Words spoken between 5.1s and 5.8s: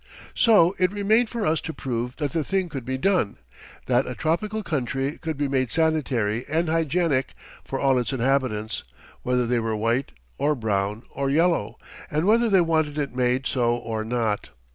could be made